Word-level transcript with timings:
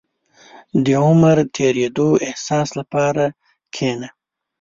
•د 0.83 0.87
عمر 1.03 1.37
د 1.47 1.49
تېرېدو 1.57 2.09
احساس 2.27 2.69
لپاره 2.79 3.23
کښېنه. 3.73 4.09